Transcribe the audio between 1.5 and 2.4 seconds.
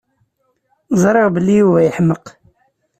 Yuba yeḥmeq.